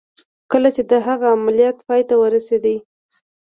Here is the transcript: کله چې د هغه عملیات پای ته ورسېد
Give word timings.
کله 0.51 0.69
چې 0.75 0.81
د 0.89 0.93
هغه 1.07 1.27
عملیات 1.35 1.77
پای 1.87 2.01
ته 2.09 2.15
ورسېد 2.17 2.65